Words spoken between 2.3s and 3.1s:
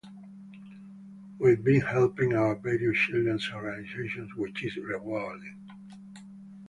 out various